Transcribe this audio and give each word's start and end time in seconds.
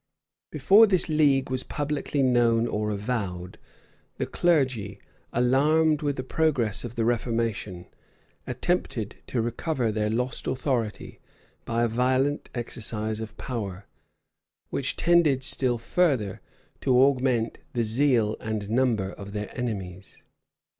Before 0.49 0.87
this 0.87 1.09
league 1.09 1.51
was 1.51 1.61
publicly 1.61 2.23
known 2.23 2.65
or 2.65 2.89
avowed, 2.89 3.59
the 4.17 4.25
clergy, 4.25 4.99
alarmed 5.31 6.01
with 6.01 6.15
the 6.15 6.23
progress 6.23 6.83
of 6.83 6.95
the 6.95 7.05
reformation, 7.05 7.85
attempted 8.47 9.17
to 9.27 9.43
recover 9.43 9.91
their 9.91 10.09
lost 10.09 10.47
authority 10.47 11.19
by 11.65 11.83
a 11.83 11.87
violent 11.87 12.49
exercise 12.55 13.19
of 13.19 13.37
power, 13.37 13.85
which 14.71 14.95
tended 14.95 15.43
still 15.43 15.77
further 15.77 16.41
to 16.79 16.97
augment 16.97 17.59
the 17.73 17.83
zeal 17.83 18.35
and 18.39 18.71
number 18.71 19.11
of 19.11 19.33
their 19.33 19.55
enemies. 19.55 20.23